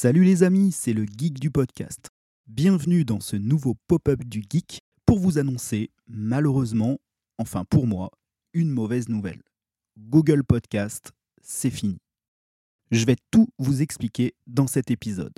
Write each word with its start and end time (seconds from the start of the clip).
Salut 0.00 0.22
les 0.22 0.44
amis, 0.44 0.70
c'est 0.70 0.92
le 0.92 1.06
geek 1.06 1.40
du 1.40 1.50
podcast. 1.50 2.10
Bienvenue 2.46 3.04
dans 3.04 3.18
ce 3.18 3.34
nouveau 3.34 3.74
pop-up 3.88 4.22
du 4.22 4.44
geek 4.48 4.80
pour 5.04 5.18
vous 5.18 5.38
annoncer, 5.38 5.90
malheureusement, 6.06 6.98
enfin 7.36 7.64
pour 7.64 7.88
moi, 7.88 8.12
une 8.52 8.70
mauvaise 8.70 9.08
nouvelle. 9.08 9.42
Google 9.98 10.44
Podcast, 10.44 11.10
c'est 11.42 11.70
fini. 11.70 11.98
Je 12.92 13.04
vais 13.06 13.16
tout 13.32 13.48
vous 13.58 13.82
expliquer 13.82 14.34
dans 14.46 14.68
cet 14.68 14.92
épisode. 14.92 15.34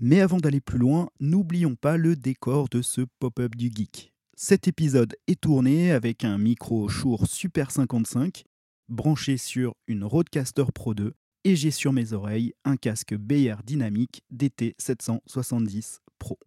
Mais 0.00 0.20
avant 0.20 0.38
d'aller 0.38 0.60
plus 0.60 0.80
loin, 0.80 1.08
n'oublions 1.20 1.76
pas 1.76 1.96
le 1.96 2.16
décor 2.16 2.68
de 2.70 2.82
ce 2.82 3.02
pop-up 3.20 3.54
du 3.54 3.70
geek. 3.72 4.12
Cet 4.34 4.66
épisode 4.66 5.14
est 5.28 5.40
tourné 5.40 5.92
avec 5.92 6.24
un 6.24 6.38
micro 6.38 6.88
Shure 6.88 7.28
Super 7.28 7.70
55 7.70 8.42
branché 8.88 9.36
sur 9.36 9.76
une 9.86 10.02
Rodecaster 10.02 10.64
Pro 10.74 10.92
2 10.92 11.14
et 11.44 11.56
j'ai 11.56 11.70
sur 11.70 11.92
mes 11.92 12.12
oreilles 12.12 12.52
un 12.64 12.76
casque 12.76 13.14
BR 13.14 13.62
dynamique 13.64 14.22
DT770 14.34 15.98
Pro. 16.18 16.38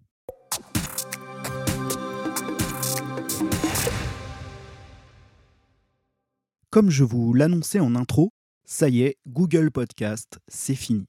Comme 6.70 6.89
je 6.89 7.03
vous 7.03 7.34
l'annonçais 7.34 7.80
en 7.80 7.95
intro, 7.95 8.34
ça 8.66 8.89
y 8.89 9.03
est, 9.03 9.17
Google 9.27 9.72
Podcast, 9.72 10.39
c'est 10.48 10.76
fini. 10.76 11.05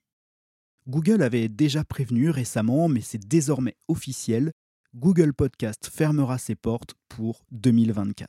Google 0.86 1.22
avait 1.22 1.48
déjà 1.48 1.82
prévenu 1.84 2.30
récemment, 2.30 2.88
mais 2.88 3.00
c'est 3.00 3.26
désormais 3.26 3.74
officiel, 3.88 4.52
Google 4.94 5.34
Podcast 5.34 5.90
fermera 5.92 6.38
ses 6.38 6.54
portes 6.54 6.94
pour 7.08 7.44
2024. 7.50 8.28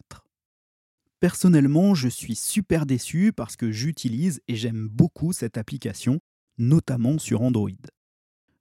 Personnellement, 1.19 1.95
je 1.95 2.09
suis 2.09 2.35
super 2.35 2.85
déçu 2.85 3.33
parce 3.33 3.55
que 3.55 3.71
j'utilise 3.71 4.39
et 4.47 4.55
j'aime 4.55 4.87
beaucoup 4.87 5.33
cette 5.33 5.57
application, 5.57 6.19
notamment 6.59 7.17
sur 7.17 7.41
Android. 7.41 7.71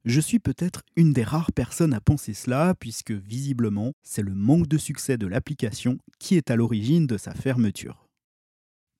Je 0.07 0.21
suis 0.21 0.39
peut-être 0.39 0.83
une 0.95 1.13
des 1.13 1.23
rares 1.23 1.53
personnes 1.53 1.93
à 1.93 2.01
penser 2.01 2.33
cela, 2.33 2.75
puisque 2.75 3.11
visiblement, 3.11 3.93
c'est 4.03 4.23
le 4.23 4.35
manque 4.35 4.69
de 4.69 4.79
succès 4.79 5.19
de 5.19 5.27
l'application 5.27 5.99
qui 6.19 6.37
est 6.37 6.51
à 6.51 6.57
l'origine 6.57 7.07
de 7.07 7.19
sa 7.19 7.35
fermeture. 7.35 8.09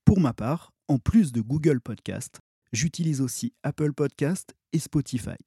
Pour 0.05 0.21
ma 0.21 0.35
part, 0.35 0.75
en 0.89 0.99
plus 0.99 1.33
de 1.33 1.41
Google 1.41 1.81
Podcast, 1.81 2.41
j'utilise 2.75 3.23
aussi 3.23 3.55
Apple 3.63 3.95
Podcast 3.95 4.55
et 4.75 4.79
Spotify. 4.79 5.39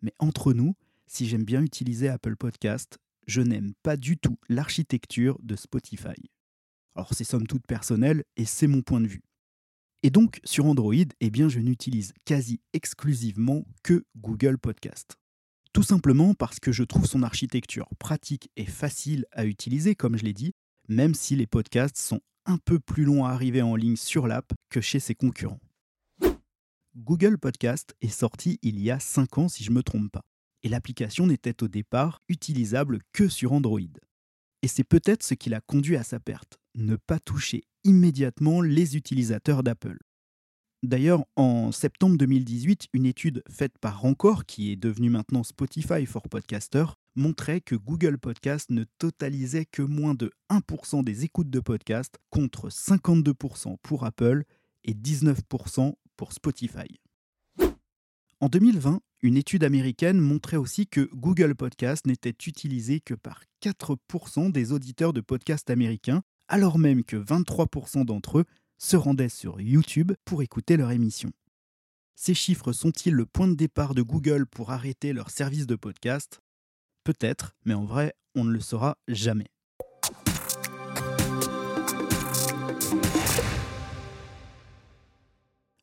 Mais 0.00 0.12
entre 0.20 0.52
nous, 0.52 0.74
si 1.08 1.26
j'aime 1.26 1.44
bien 1.44 1.62
utiliser 1.62 2.08
Apple 2.08 2.36
Podcast, 2.36 2.98
je 3.26 3.40
n'aime 3.40 3.72
pas 3.82 3.96
du 3.96 4.16
tout 4.16 4.38
l'architecture 4.48 5.38
de 5.42 5.56
Spotify. 5.56 6.30
Alors 6.98 7.14
c'est 7.14 7.22
somme 7.22 7.46
toute 7.46 7.64
personnel 7.64 8.24
et 8.36 8.44
c'est 8.44 8.66
mon 8.66 8.82
point 8.82 9.00
de 9.00 9.06
vue. 9.06 9.22
Et 10.02 10.10
donc 10.10 10.40
sur 10.42 10.66
Android, 10.66 10.94
eh 11.20 11.30
bien 11.30 11.48
je 11.48 11.60
n'utilise 11.60 12.12
quasi 12.24 12.60
exclusivement 12.72 13.64
que 13.84 14.04
Google 14.16 14.58
Podcast. 14.58 15.16
Tout 15.72 15.84
simplement 15.84 16.34
parce 16.34 16.58
que 16.58 16.72
je 16.72 16.82
trouve 16.82 17.06
son 17.06 17.22
architecture 17.22 17.88
pratique 18.00 18.50
et 18.56 18.66
facile 18.66 19.26
à 19.30 19.46
utiliser, 19.46 19.94
comme 19.94 20.18
je 20.18 20.24
l'ai 20.24 20.32
dit, 20.32 20.54
même 20.88 21.14
si 21.14 21.36
les 21.36 21.46
podcasts 21.46 21.98
sont 21.98 22.20
un 22.46 22.58
peu 22.58 22.80
plus 22.80 23.04
longs 23.04 23.24
à 23.24 23.30
arriver 23.30 23.62
en 23.62 23.76
ligne 23.76 23.94
sur 23.94 24.26
l'app 24.26 24.52
que 24.68 24.80
chez 24.80 24.98
ses 24.98 25.14
concurrents. 25.14 25.60
Google 26.96 27.38
Podcast 27.38 27.94
est 28.00 28.08
sorti 28.08 28.58
il 28.62 28.80
y 28.80 28.90
a 28.90 28.98
5 28.98 29.38
ans 29.38 29.48
si 29.48 29.62
je 29.62 29.70
ne 29.70 29.76
me 29.76 29.84
trompe 29.84 30.10
pas, 30.10 30.24
et 30.64 30.68
l'application 30.68 31.28
n'était 31.28 31.62
au 31.62 31.68
départ 31.68 32.22
utilisable 32.28 32.98
que 33.12 33.28
sur 33.28 33.52
Android. 33.52 33.78
Et 34.62 34.66
c'est 34.66 34.82
peut-être 34.82 35.22
ce 35.22 35.34
qui 35.34 35.48
l'a 35.48 35.60
conduit 35.60 35.96
à 35.96 36.02
sa 36.02 36.18
perte, 36.18 36.58
ne 36.78 36.96
pas 36.96 37.18
toucher 37.18 37.64
immédiatement 37.84 38.60
les 38.60 38.96
utilisateurs 38.96 39.62
d'Apple. 39.62 39.98
D'ailleurs, 40.84 41.24
en 41.34 41.72
septembre 41.72 42.16
2018, 42.16 42.86
une 42.92 43.06
étude 43.06 43.42
faite 43.50 43.76
par 43.80 44.04
Encore, 44.04 44.46
qui 44.46 44.70
est 44.70 44.76
devenue 44.76 45.10
maintenant 45.10 45.42
Spotify 45.42 46.06
for 46.06 46.28
Podcasters, 46.28 46.94
montrait 47.16 47.60
que 47.60 47.74
Google 47.74 48.16
Podcast 48.16 48.70
ne 48.70 48.84
totalisait 48.98 49.64
que 49.64 49.82
moins 49.82 50.14
de 50.14 50.30
1% 50.50 51.02
des 51.02 51.24
écoutes 51.24 51.50
de 51.50 51.58
podcast 51.58 52.16
contre 52.30 52.68
52% 52.68 53.76
pour 53.82 54.04
Apple 54.04 54.44
et 54.84 54.94
19% 54.94 55.94
pour 56.16 56.32
Spotify. 56.32 57.00
En 58.40 58.48
2020, 58.48 59.00
une 59.22 59.36
étude 59.36 59.64
américaine 59.64 60.20
montrait 60.20 60.56
aussi 60.56 60.86
que 60.86 61.10
Google 61.12 61.56
Podcast 61.56 62.06
n'était 62.06 62.36
utilisé 62.46 63.00
que 63.00 63.14
par 63.14 63.42
4% 63.64 64.52
des 64.52 64.70
auditeurs 64.70 65.12
de 65.12 65.20
podcasts 65.20 65.70
américains, 65.70 66.22
alors 66.48 66.78
même 66.78 67.04
que 67.04 67.16
23% 67.16 68.04
d'entre 68.04 68.38
eux 68.38 68.44
se 68.78 68.96
rendaient 68.96 69.28
sur 69.28 69.60
YouTube 69.60 70.12
pour 70.24 70.42
écouter 70.42 70.76
leur 70.76 70.90
émission. 70.90 71.30
Ces 72.16 72.34
chiffres 72.34 72.72
sont-ils 72.72 73.14
le 73.14 73.26
point 73.26 73.48
de 73.48 73.54
départ 73.54 73.94
de 73.94 74.02
Google 74.02 74.46
pour 74.46 74.72
arrêter 74.72 75.12
leur 75.12 75.30
service 75.30 75.66
de 75.66 75.76
podcast? 75.76 76.40
Peut-être, 77.04 77.54
mais 77.64 77.74
en 77.74 77.84
vrai, 77.84 78.14
on 78.34 78.44
ne 78.44 78.52
le 78.52 78.60
saura 78.60 78.98
jamais. 79.06 79.46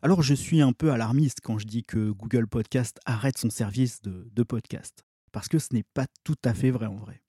Alors 0.02 0.22
je 0.22 0.36
suis 0.36 0.62
un 0.62 0.72
peu 0.72 0.92
alarmiste 0.92 1.40
quand 1.42 1.58
je 1.58 1.66
dis 1.66 1.84
que 1.84 2.12
Google 2.12 2.48
Podcast 2.48 3.00
arrête 3.06 3.40
son 3.40 3.50
service 3.50 4.04
de, 4.04 4.44
podcast, 4.44 5.04
parce 5.32 5.48
que 5.48 5.58
ce 5.58 5.74
n'est 5.74 5.86
pas 5.96 6.06
tout 6.24 6.38
à 6.44 6.54
fait 6.54 6.70
vrai 6.70 6.86
en 6.86 6.98
vrai. 6.98 7.25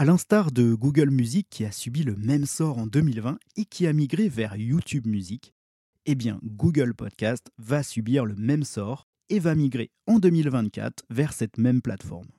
À 0.00 0.06
l'instar 0.06 0.50
de 0.50 0.72
Google 0.72 1.10
Music 1.10 1.46
qui 1.50 1.62
a 1.66 1.70
subi 1.70 2.04
le 2.04 2.16
même 2.16 2.46
sort 2.46 2.78
en 2.78 2.86
2020 2.86 3.38
et 3.56 3.66
qui 3.66 3.86
a 3.86 3.92
migré 3.92 4.30
vers 4.30 4.56
YouTube 4.56 5.06
Music, 5.06 5.52
eh 6.06 6.16
Google 6.42 6.94
Podcast 6.94 7.50
va 7.58 7.82
subir 7.82 8.24
le 8.24 8.34
même 8.34 8.64
sort 8.64 9.08
et 9.28 9.38
va 9.38 9.54
migrer 9.54 9.90
en 10.06 10.18
2024 10.18 11.04
vers 11.10 11.34
cette 11.34 11.58
même 11.58 11.82
plateforme. 11.82 12.30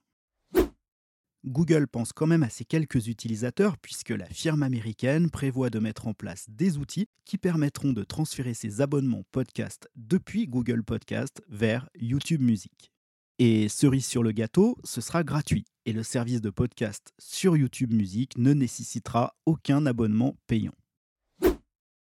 Google 1.45 1.85
pense 1.85 2.13
quand 2.13 2.25
même 2.25 2.41
à 2.41 2.49
ses 2.49 2.65
quelques 2.65 3.05
utilisateurs 3.05 3.77
puisque 3.77 4.09
la 4.09 4.25
firme 4.25 4.63
américaine 4.63 5.29
prévoit 5.29 5.69
de 5.69 5.77
mettre 5.77 6.07
en 6.07 6.15
place 6.15 6.47
des 6.49 6.79
outils 6.79 7.09
qui 7.25 7.37
permettront 7.37 7.93
de 7.93 8.03
transférer 8.03 8.55
ses 8.55 8.81
abonnements 8.81 9.21
podcast 9.31 9.87
depuis 9.95 10.47
Google 10.47 10.81
Podcast 10.81 11.43
vers 11.47 11.87
YouTube 11.93 12.41
Music. 12.41 12.91
Et 13.37 13.69
cerise 13.69 14.07
sur 14.07 14.23
le 14.23 14.31
gâteau, 14.31 14.79
ce 14.83 14.99
sera 14.99 15.23
gratuit 15.23 15.65
et 15.85 15.93
le 15.93 16.03
service 16.03 16.41
de 16.41 16.49
podcast 16.49 17.13
sur 17.19 17.57
YouTube 17.57 17.93
Music 17.93 18.37
ne 18.37 18.53
nécessitera 18.53 19.35
aucun 19.45 19.85
abonnement 19.85 20.35
payant. 20.47 20.75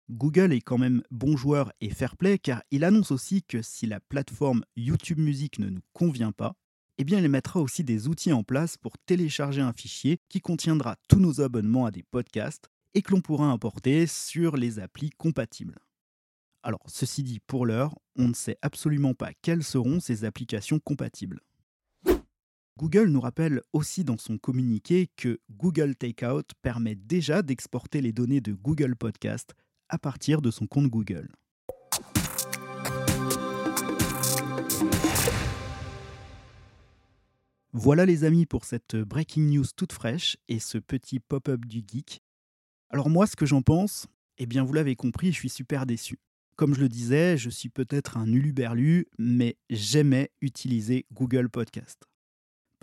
Google 0.10 0.54
est 0.54 0.62
quand 0.62 0.78
même 0.78 1.02
bon 1.12 1.38
joueur 1.38 1.72
et 1.82 1.90
fair 1.90 2.18
play 2.18 2.38
car 2.38 2.62
il 2.72 2.84
annonce 2.84 3.12
aussi 3.12 3.42
que 3.42 3.62
si 3.62 3.86
la 3.86 4.00
plateforme 4.00 4.64
YouTube 4.76 5.20
Music 5.20 5.60
ne 5.60 5.70
nous 5.70 5.82
convient 5.94 6.32
pas, 6.32 6.56
eh 6.98 7.04
bien, 7.04 7.20
il 7.20 7.28
mettra 7.30 7.60
aussi 7.60 7.84
des 7.84 8.08
outils 8.08 8.34
en 8.34 8.44
place 8.44 8.78
pour 8.78 8.98
télécharger 9.00 9.62
un 9.62 9.74
fichier 9.74 10.20
qui 10.30 10.42
contiendra 10.42 10.96
tous 11.10 11.20
nos 11.20 11.42
abonnements 11.42 11.86
à 11.86 11.92
des 11.92 12.04
podcasts 12.04 12.70
et 12.94 13.02
que 13.02 13.12
l'on 13.12 13.22
pourra 13.22 13.48
importer 13.48 14.06
sur 14.06 14.58
les 14.58 14.80
applis 14.80 15.10
compatibles. 15.10 15.80
Alors, 16.62 16.84
ceci 16.86 17.24
dit, 17.24 17.40
pour 17.40 17.66
l'heure, 17.66 17.98
on 18.16 18.28
ne 18.28 18.34
sait 18.34 18.58
absolument 18.62 19.16
pas 19.16 19.34
quelles 19.42 19.64
seront 19.64 20.00
ces 20.00 20.24
applications 20.24 20.80
compatibles. 20.80 21.42
Google 22.80 23.10
nous 23.10 23.22
rappelle 23.22 23.62
aussi 23.72 24.04
dans 24.04 24.18
son 24.18 24.40
communiqué 24.40 25.08
que 25.16 25.40
Google 25.52 25.96
Takeout 25.96 26.42
permet 26.64 26.96
déjà 26.96 27.44
d'exporter 27.44 28.02
les 28.02 28.12
données 28.12 28.42
de 28.42 28.54
Google 28.54 28.96
Podcast 28.96 29.54
à 29.90 30.00
partir 30.00 30.42
de 30.42 30.50
son 30.50 30.66
compte 30.66 30.88
Google. 30.88 31.30
Voilà 37.74 38.06
les 38.08 38.24
amis 38.24 38.48
pour 38.48 38.66
cette 38.66 38.96
breaking 38.96 39.52
news 39.52 39.66
toute 39.76 39.94
fraîche 39.94 40.38
et 40.48 40.60
ce 40.60 40.80
petit 40.80 41.20
pop-up 41.20 41.66
du 41.66 41.84
geek. 41.88 42.22
Alors 42.90 43.10
moi 43.10 43.28
ce 43.28 43.36
que 43.36 43.46
j'en 43.46 43.62
pense, 43.62 44.08
eh 44.40 44.48
bien 44.48 44.64
vous 44.64 44.74
l'avez 44.74 44.96
compris, 44.96 45.32
je 45.32 45.38
suis 45.38 45.50
super 45.50 45.86
déçu. 45.86 46.18
Comme 46.56 46.74
je 46.74 46.82
le 46.82 46.90
disais, 46.90 47.38
je 47.38 47.52
suis 47.52 47.70
peut-être 47.70 48.18
un 48.18 48.32
uluberlu, 48.32 49.08
mais 49.20 49.58
j'aimais 49.70 50.32
utiliser 50.42 51.06
Google 51.12 51.50
Podcast. 51.50 52.08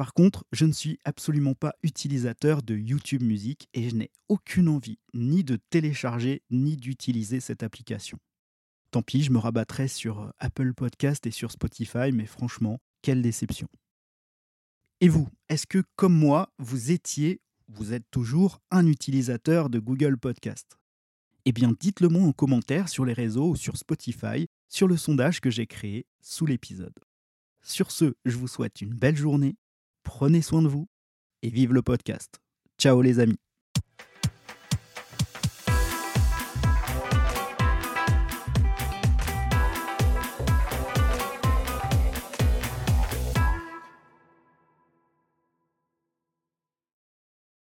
Par 0.01 0.15
contre, 0.15 0.47
je 0.51 0.65
ne 0.65 0.73
suis 0.73 0.99
absolument 1.05 1.53
pas 1.53 1.75
utilisateur 1.83 2.63
de 2.63 2.75
YouTube 2.75 3.23
Music 3.23 3.69
et 3.75 3.91
je 3.91 3.95
n'ai 3.95 4.11
aucune 4.29 4.71
envie 4.71 4.99
ni 5.13 5.45
de 5.45 5.59
télécharger 5.69 6.41
ni 6.49 6.79
d'utiliser 6.79 7.39
cette 7.39 7.63
application. 7.63 8.17
Tant 8.93 9.03
pis, 9.03 9.23
je 9.23 9.31
me 9.31 9.37
rabattrai 9.37 9.89
sur 9.89 10.33
Apple 10.39 10.73
Podcast 10.73 11.27
et 11.27 11.31
sur 11.31 11.51
Spotify, 11.51 12.13
mais 12.15 12.25
franchement, 12.25 12.79
quelle 13.03 13.21
déception. 13.21 13.69
Et 15.03 15.09
vous, 15.11 15.29
est-ce 15.51 15.67
que 15.67 15.83
comme 15.97 16.17
moi, 16.17 16.51
vous 16.59 16.93
étiez, 16.93 17.43
vous 17.69 17.93
êtes 17.93 18.11
toujours 18.11 18.63
un 18.71 18.87
utilisateur 18.87 19.69
de 19.69 19.81
Google 19.81 20.17
Podcast? 20.17 20.79
Eh 21.45 21.53
bien, 21.53 21.75
dites-le 21.79 22.09
moi 22.09 22.23
en 22.23 22.33
commentaire 22.33 22.89
sur 22.89 23.05
les 23.05 23.13
réseaux 23.13 23.51
ou 23.51 23.57
sur 23.57 23.77
Spotify, 23.77 24.47
sur 24.71 24.89
le 24.89 24.97
sondage 24.97 25.43
que 25.43 25.51
j'ai 25.51 25.67
créé 25.67 26.07
sous 26.23 26.47
l'épisode. 26.47 26.99
Sur 27.63 27.91
ce, 27.91 28.15
je 28.25 28.39
vous 28.39 28.49
souhaite 28.49 28.81
une 28.81 28.95
belle 28.95 29.17
journée, 29.17 29.57
prenez 30.11 30.43
soin 30.43 30.61
de 30.61 30.67
vous 30.67 30.89
et 31.43 31.51
vive 31.51 31.73
le 31.73 31.83
podcast. 31.83 32.41
Ciao 32.79 33.01
les 33.01 33.21
amis 33.21 33.39